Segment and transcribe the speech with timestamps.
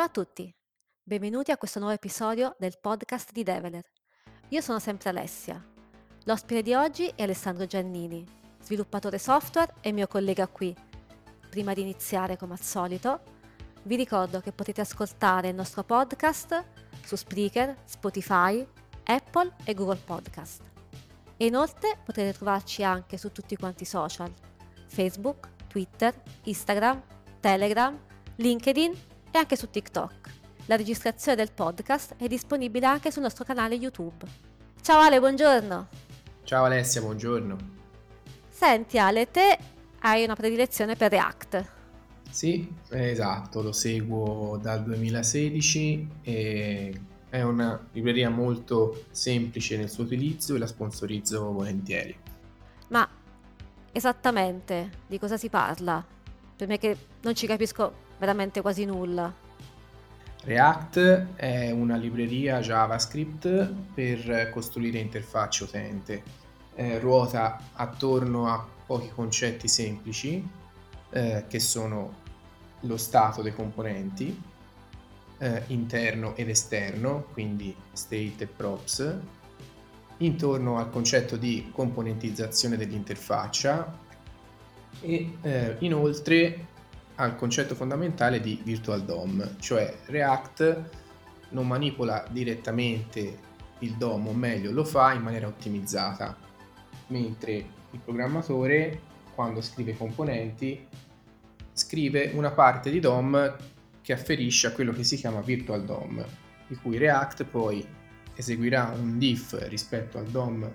[0.00, 0.50] Ciao a tutti,
[1.02, 3.84] benvenuti a questo nuovo episodio del podcast di Develer.
[4.48, 5.62] Io sono sempre Alessia.
[6.24, 8.24] L'ospite di oggi è Alessandro Giannini,
[8.62, 10.74] sviluppatore software e mio collega qui.
[11.50, 13.20] Prima di iniziare, come al solito,
[13.82, 16.64] vi ricordo che potete ascoltare il nostro podcast
[17.04, 18.66] su Spreaker, Spotify,
[19.04, 20.62] Apple e Google Podcast.
[21.36, 24.32] E inoltre potete trovarci anche su tutti quanti i social,
[24.86, 27.02] Facebook, Twitter, Instagram,
[27.38, 28.02] Telegram,
[28.36, 30.30] LinkedIn e anche su TikTok.
[30.66, 34.26] La registrazione del podcast è disponibile anche sul nostro canale YouTube.
[34.80, 35.88] Ciao Ale, buongiorno!
[36.44, 37.56] Ciao Alessia, buongiorno!
[38.48, 39.58] Senti Ale, te
[40.00, 41.64] hai una predilezione per React.
[42.30, 50.54] Sì, esatto, lo seguo dal 2016 e è una libreria molto semplice nel suo utilizzo
[50.54, 52.16] e la sponsorizzo volentieri.
[52.88, 53.08] Ma
[53.92, 56.04] esattamente di cosa si parla?
[56.56, 59.32] Per me che non ci capisco veramente quasi nulla.
[60.42, 66.22] React è una libreria JavaScript per costruire interfacce utente.
[66.74, 70.46] Eh, ruota attorno a pochi concetti semplici
[71.10, 72.18] eh, che sono
[72.80, 74.40] lo stato dei componenti,
[75.38, 79.14] eh, interno ed esterno, quindi state e props,
[80.18, 83.98] intorno al concetto di componentizzazione dell'interfaccia
[85.00, 86.68] e eh, inoltre
[87.20, 90.90] al concetto fondamentale di Virtual DOM, cioè React
[91.50, 93.48] non manipola direttamente
[93.80, 96.34] il DOM, o meglio lo fa in maniera ottimizzata,
[97.08, 97.52] mentre
[97.90, 99.00] il programmatore
[99.34, 100.86] quando scrive componenti
[101.72, 103.56] scrive una parte di DOM
[104.00, 106.24] che afferisce a quello che si chiama Virtual DOM,
[106.66, 107.86] di cui React poi
[108.34, 110.72] eseguirà un diff rispetto al DOM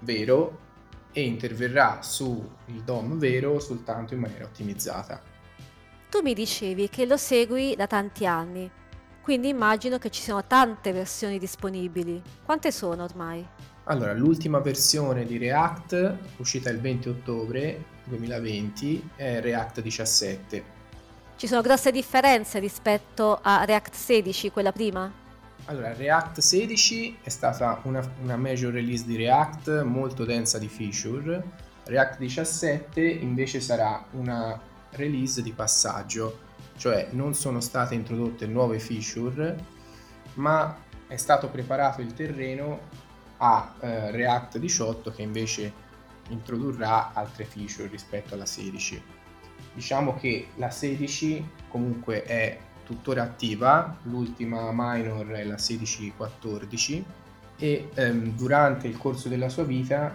[0.00, 0.64] vero
[1.12, 2.44] e interverrà sul
[2.84, 5.34] DOM vero soltanto in maniera ottimizzata.
[6.16, 8.70] Tu mi dicevi che lo segui da tanti anni,
[9.20, 12.22] quindi immagino che ci siano tante versioni disponibili.
[12.42, 13.46] Quante sono ormai?
[13.84, 20.64] Allora, l'ultima versione di React, uscita il 20 ottobre 2020, è React 17.
[21.36, 25.12] Ci sono grosse differenze rispetto a React 16, quella prima?
[25.66, 31.42] Allora, React 16 è stata una, una major release di React molto densa di feature.
[31.84, 36.38] React 17 invece sarà una release di passaggio,
[36.76, 39.56] cioè non sono state introdotte nuove feature,
[40.34, 40.76] ma
[41.06, 42.80] è stato preparato il terreno
[43.38, 45.84] a eh, React 18 che invece
[46.28, 49.02] introdurrà altre feature rispetto alla 16.
[49.74, 57.04] Diciamo che la 16 comunque è tuttora attiva, l'ultima minor è la 1614
[57.58, 60.14] e ehm, durante il corso della sua vita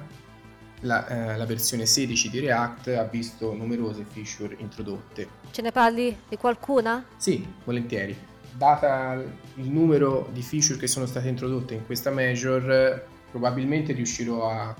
[0.82, 5.28] la, eh, la, versione 16 di React ha visto numerose feature introdotte.
[5.52, 7.06] Ce ne parli di qualcuna?
[7.18, 8.16] Sì, volentieri.
[8.54, 9.14] Data
[9.56, 14.76] il numero di feature che sono state introdotte in questa major, probabilmente riuscirò a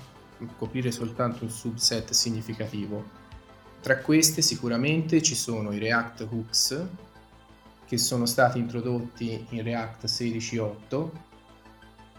[0.58, 3.20] coprire soltanto un subset significativo.
[3.80, 6.86] Tra queste sicuramente ci sono i React Hooks,
[7.86, 11.10] che sono stati introdotti in React 16.8.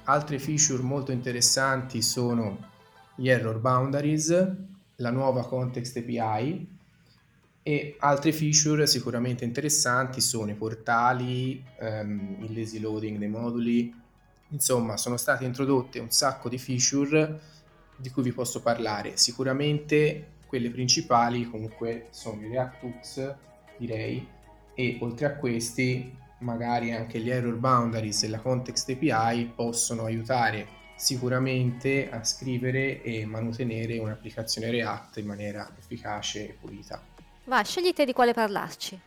[0.06, 2.72] Altre feature molto interessanti sono
[3.16, 4.56] gli error boundaries,
[4.98, 6.68] la nuova context API
[7.62, 13.94] e altre feature sicuramente interessanti sono i portali, um, il lazy loading dei moduli,
[14.50, 17.40] insomma sono state introdotte un sacco di feature
[17.96, 19.18] di cui vi posso parlare.
[19.18, 23.36] Sicuramente quelle principali comunque sono i React
[23.78, 24.28] direi,
[24.76, 30.82] e oltre a questi magari anche gli error boundaries e la context API possono aiutare
[31.04, 37.04] sicuramente a scrivere e mantenere un'applicazione React in maniera efficace e pulita.
[37.44, 38.98] Va, scegli te di quale parlarci.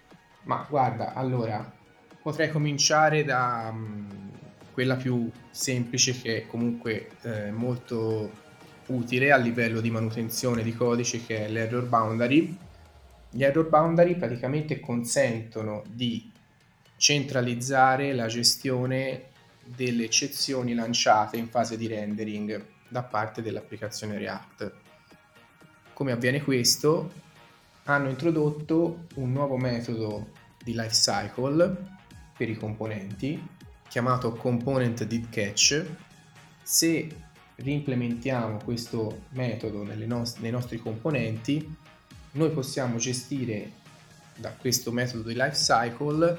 [0.42, 1.72] Ma guarda, allora,
[2.20, 4.30] potrei cominciare da um,
[4.72, 8.30] quella più semplice che è comunque eh, molto
[8.88, 12.54] utile a livello di manutenzione di codice che è l'error boundary.
[13.30, 16.30] Gli error boundary praticamente consentono di
[16.98, 19.30] centralizzare la gestione
[19.66, 24.72] delle eccezioni lanciate in fase di rendering da parte dell'applicazione React.
[25.92, 27.12] Come avviene questo?
[27.84, 30.30] Hanno introdotto un nuovo metodo
[30.62, 31.94] di lifecycle
[32.36, 33.54] per i componenti
[33.88, 35.84] chiamato component did catch.
[36.62, 37.08] Se
[37.54, 41.74] reimplementiamo questo metodo nost- nei nostri componenti,
[42.32, 43.84] noi possiamo gestire
[44.36, 46.38] da questo metodo di lifecycle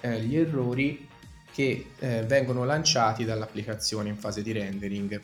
[0.00, 1.07] eh, gli errori
[1.52, 5.20] che eh, vengono lanciati dall'applicazione in fase di rendering.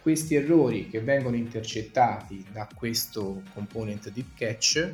[0.00, 4.92] Questi errori che vengono intercettati da questo component deep catch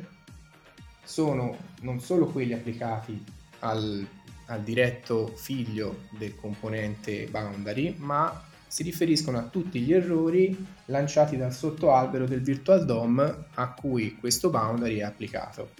[1.03, 3.23] sono non solo quelli applicati
[3.59, 4.07] al
[4.47, 11.53] al diretto figlio del componente boundary, ma si riferiscono a tutti gli errori lanciati dal
[11.53, 15.71] sottoalbero del Virtual DOM a cui questo boundary è applicato.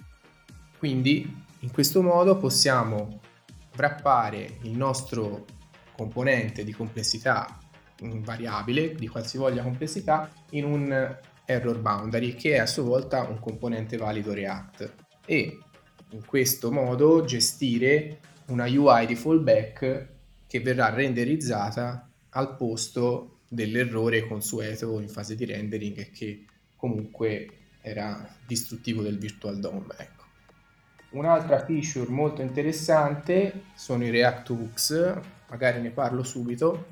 [0.78, 3.20] Quindi in questo modo possiamo
[3.76, 5.44] wrappare il nostro
[5.96, 7.58] componente di complessità
[8.00, 13.96] variabile di qualsivoglia complessità in un error boundary che è a sua volta un componente
[13.96, 14.94] valido React
[15.26, 15.58] e
[16.10, 20.08] in questo modo gestire una UI di fallback
[20.46, 26.44] che verrà renderizzata al posto dell'errore consueto in fase di rendering che
[26.76, 27.48] comunque
[27.80, 29.86] era distruttivo del virtual DOM.
[31.14, 35.14] Un'altra feature molto interessante sono i React Hooks,
[35.48, 36.86] magari ne parlo subito.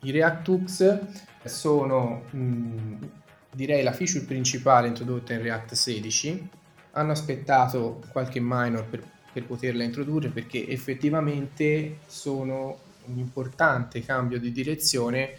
[0.00, 0.98] I React Hooks
[1.44, 3.08] sono mh,
[3.50, 6.48] direi la feature principale introdotta in React 16
[6.92, 14.50] hanno aspettato qualche minor per, per poterla introdurre perché effettivamente sono un importante cambio di
[14.50, 15.34] direzione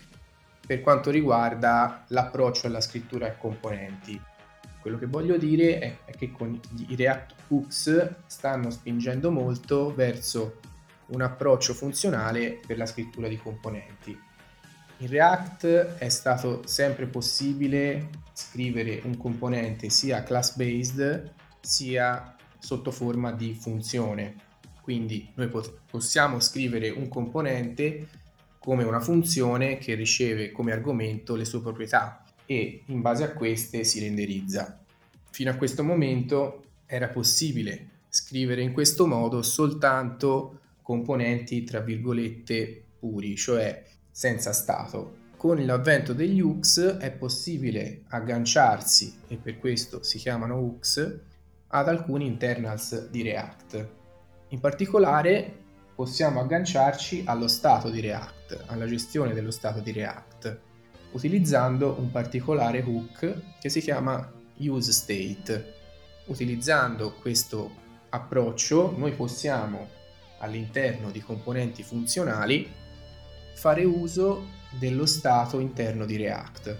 [0.65, 4.21] per quanto riguarda l'approccio alla scrittura a componenti.
[4.81, 10.59] Quello che voglio dire è, è che con i React Hooks stanno spingendo molto verso
[11.07, 14.17] un approccio funzionale per la scrittura di componenti.
[15.01, 15.65] In React
[15.97, 24.35] è stato sempre possibile scrivere un componente sia class based sia sotto forma di funzione.
[24.81, 25.49] Quindi noi
[25.89, 28.07] possiamo scrivere un componente
[28.59, 33.83] come una funzione che riceve come argomento le sue proprietà e in base a queste
[33.83, 34.83] si renderizza.
[35.29, 43.35] Fino a questo momento era possibile scrivere in questo modo soltanto componenti tra virgolette puri,
[43.35, 45.17] cioè senza stato.
[45.37, 51.19] Con l'avvento degli hooks è possibile agganciarsi, e per questo si chiamano hooks,
[51.67, 53.89] ad alcuni internals di React.
[54.47, 55.53] In particolare
[55.93, 60.28] possiamo agganciarci allo stato di React, alla gestione dello stato di React,
[61.11, 65.73] utilizzando un particolare hook che si chiama useState.
[66.25, 67.71] Utilizzando questo
[68.09, 69.87] approccio noi possiamo
[70.39, 72.69] all'interno di componenti funzionali
[73.53, 74.47] fare uso
[74.77, 76.77] dello stato interno di React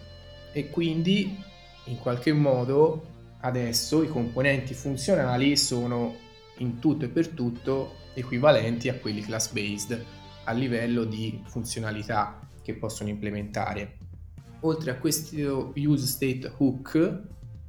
[0.52, 1.42] e quindi
[1.86, 3.08] in qualche modo
[3.42, 6.16] adesso i componenti funzionali sono
[6.58, 10.06] in tutto e per tutto equivalenti a quelli class based
[10.46, 14.09] a livello di funzionalità che possono implementare.
[14.62, 17.22] Oltre a questo use state hook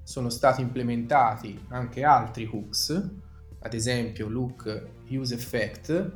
[0.03, 3.11] sono stati implementati anche altri hooks,
[3.61, 6.13] ad esempio look use effect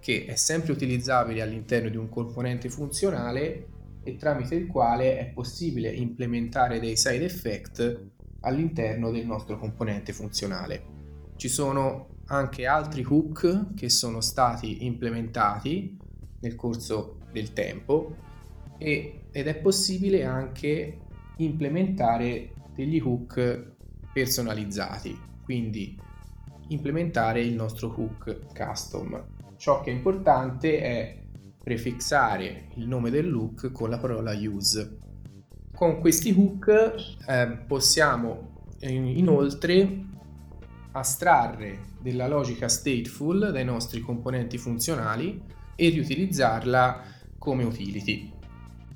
[0.00, 3.66] che è sempre utilizzabile all'interno di un componente funzionale
[4.02, 8.06] e tramite il quale è possibile implementare dei side effect
[8.40, 10.98] all'interno del nostro componente funzionale.
[11.36, 15.96] Ci sono anche altri hook che sono stati implementati
[16.40, 18.28] nel corso del tempo
[18.80, 20.98] e, ed è possibile anche
[21.36, 23.72] implementare degli hook
[24.12, 25.96] personalizzati, quindi
[26.68, 29.22] implementare il nostro hook custom.
[29.56, 31.18] Ciò che è importante è
[31.62, 35.08] prefissare il nome del hook con la parola use
[35.80, 36.94] con questi hook
[37.26, 40.04] eh, possiamo inoltre
[40.92, 45.42] astrarre della logica stateful dai nostri componenti funzionali
[45.74, 47.02] e riutilizzarla
[47.38, 48.30] come utility.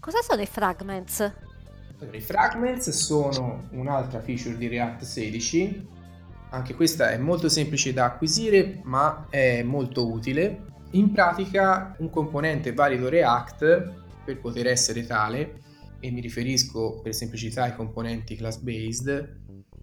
[0.05, 1.33] Cosa sono i fragments?
[2.13, 5.89] I fragments sono un'altra feature di React 16,
[6.51, 10.67] anche questa è molto semplice da acquisire ma è molto utile.
[10.91, 13.93] In pratica un componente valido React,
[14.27, 15.63] per poter essere tale,
[16.01, 19.09] e mi riferisco per semplicità ai componenti class based,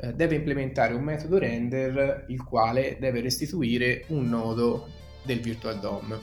[0.01, 4.87] eh, deve implementare un metodo render il quale deve restituire un nodo
[5.23, 6.15] del Virtual DOM.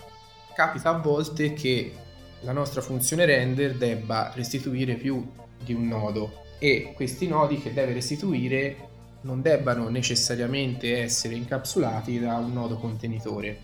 [0.54, 2.06] Capita a volte che
[2.40, 5.26] la nostra funzione render debba restituire più
[5.62, 8.86] di un nodo e questi nodi che deve restituire
[9.22, 13.60] non debbano necessariamente essere incapsulati da un nodo contenitore.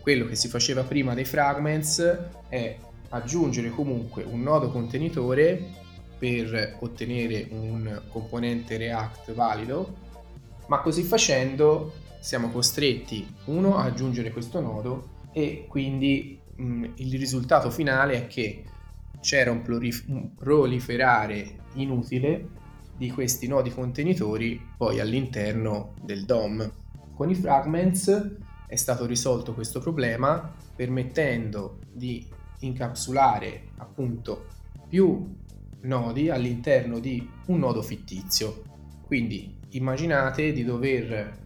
[0.00, 2.76] Quello che si faceva prima dei fragments è
[3.10, 5.80] aggiungere comunque un nodo contenitore
[6.18, 9.94] per ottenere un componente React valido,
[10.66, 17.70] ma così facendo siamo costretti, uno, a aggiungere questo nodo e quindi mh, il risultato
[17.70, 18.64] finale è che
[19.20, 22.48] c'era un, prolif- un proliferare inutile
[22.96, 26.70] di questi nodi contenitori poi all'interno del DOM.
[27.14, 32.26] Con i fragments è stato risolto questo problema permettendo di
[32.60, 34.46] incapsulare appunto
[34.88, 35.34] più
[35.82, 38.62] nodi all'interno di un nodo fittizio.
[39.06, 41.40] Quindi immaginate di dover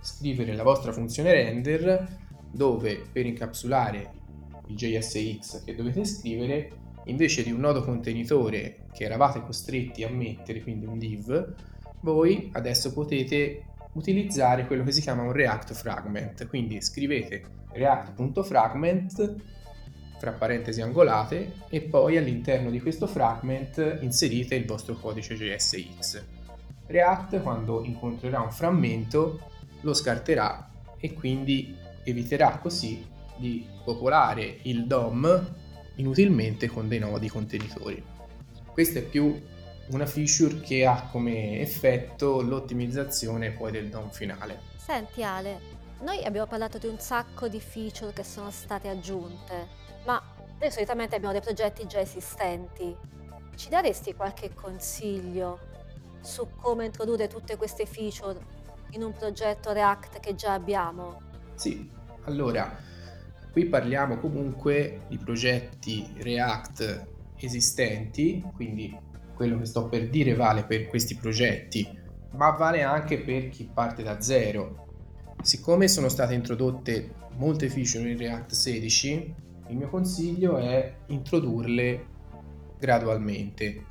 [0.00, 2.20] scrivere la vostra funzione render
[2.50, 4.20] dove per incapsulare
[4.66, 6.70] il JSX che dovete scrivere,
[7.04, 11.54] invece di un nodo contenitore che eravate costretti a mettere, quindi un div,
[12.00, 16.46] voi adesso potete utilizzare quello che si chiama un React fragment.
[16.46, 19.36] Quindi scrivete react.fragment
[20.18, 26.22] fra parentesi angolate e poi all'interno di questo fragment inserite il vostro codice JSX.
[26.86, 29.40] React quando incontrerà un frammento
[29.80, 33.04] lo scarterà e quindi eviterà così
[33.42, 35.54] di popolare il DOM
[35.96, 38.02] inutilmente con dei nodi contenitori.
[38.72, 39.38] Questa è più
[39.88, 44.60] una feature che ha come effetto l'ottimizzazione poi del DOM finale.
[44.76, 45.60] Senti Ale,
[46.02, 49.68] noi abbiamo parlato di un sacco di feature che sono state aggiunte,
[50.06, 50.22] ma
[50.58, 52.96] noi solitamente abbiamo dei progetti già esistenti.
[53.56, 55.58] Ci daresti qualche consiglio
[56.20, 58.38] su come introdurre tutte queste feature
[58.90, 61.20] in un progetto React che già abbiamo?
[61.54, 61.90] Sì,
[62.24, 62.90] allora,
[63.52, 67.06] qui parliamo comunque di progetti React
[67.36, 68.96] esistenti, quindi
[69.34, 71.86] quello che sto per dire vale per questi progetti,
[72.32, 74.86] ma vale anche per chi parte da zero.
[75.42, 79.34] Siccome sono state introdotte molte feature in React 16,
[79.68, 82.06] il mio consiglio è introdurle
[82.78, 83.84] gradualmente.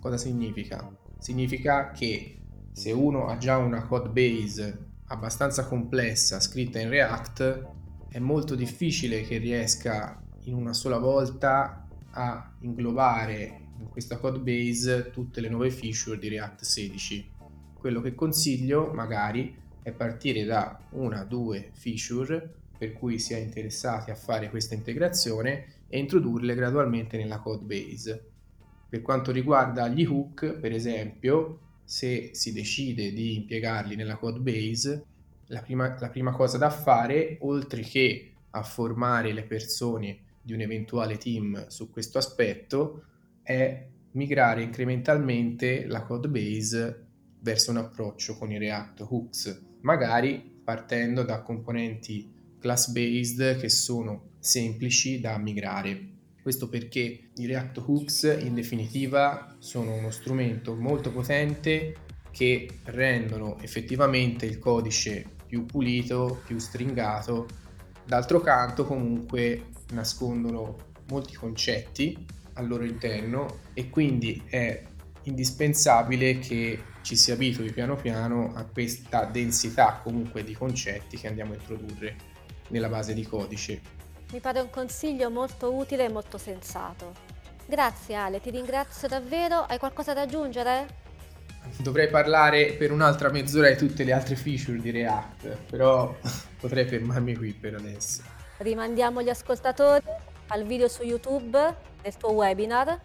[0.00, 0.86] Cosa significa?
[1.18, 2.38] Significa che
[2.72, 7.76] se uno ha già una code base abbastanza complessa scritta in React,
[8.10, 15.10] è molto difficile che riesca in una sola volta a inglobare in questa code base
[15.10, 17.30] tutte le nuove feature di React 16.
[17.74, 23.38] Quello che consiglio magari è partire da una o due feature per cui si è
[23.38, 28.30] interessati a fare questa integrazione e introdurle gradualmente nella code base.
[28.88, 35.04] Per quanto riguarda gli hook, per esempio, se si decide di impiegarli nella code base,
[35.48, 40.60] la prima, la prima cosa da fare, oltre che a formare le persone di un
[40.60, 43.04] eventuale team su questo aspetto,
[43.42, 47.06] è migrare incrementalmente la code base
[47.40, 54.30] verso un approccio con i React Hooks, magari partendo da componenti class based che sono
[54.38, 56.16] semplici da migrare.
[56.42, 61.94] Questo perché i React Hooks in definitiva sono uno strumento molto potente
[62.30, 67.48] che rendono effettivamente il codice più pulito, più stringato.
[68.04, 70.76] D'altro canto comunque nascondono
[71.08, 74.82] molti concetti al loro interno e quindi è
[75.22, 81.52] indispensabile che ci si abitui piano piano a questa densità comunque di concetti che andiamo
[81.52, 82.16] a introdurre
[82.68, 83.80] nella base di codice.
[84.32, 87.14] Mi pare un consiglio molto utile e molto sensato.
[87.66, 89.60] Grazie Ale, ti ringrazio davvero.
[89.60, 91.07] Hai qualcosa da aggiungere?
[91.80, 96.14] Dovrei parlare per un'altra mezz'ora di tutte le altre feature di React, però
[96.58, 98.22] potrei fermarmi qui per adesso.
[98.58, 100.04] Rimandiamo gli ascoltatori
[100.48, 103.00] al video su YouTube del tuo webinar,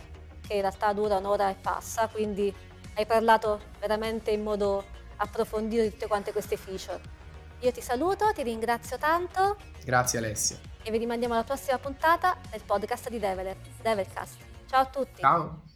[0.46, 2.54] che in realtà dura un'ora e passa, quindi
[2.96, 4.84] hai parlato veramente in modo
[5.18, 7.00] approfondito di tutte quante queste feature.
[7.60, 9.58] Io ti saluto, ti ringrazio tanto.
[9.86, 10.58] Grazie Alessia.
[10.82, 14.38] E vi rimandiamo alla prossima puntata del podcast di Develer, Develcast.
[14.68, 15.22] Ciao a tutti.
[15.22, 15.73] Ciao.